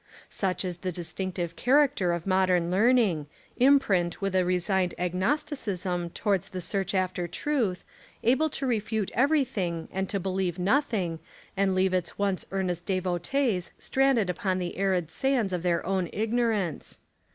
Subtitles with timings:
[0.31, 6.59] Such is the distinctive character of modern learning, imprint with a resigned agnosticism towards the
[6.59, 7.83] search after truth,
[8.23, 11.19] able to refute everything and to believe nothing,
[11.55, 16.09] and leav ing its once earnest devotees stranded upon the arid sands of their own
[16.11, 16.97] ignorance.